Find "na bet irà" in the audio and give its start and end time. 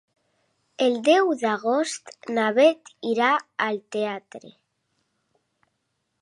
2.37-3.29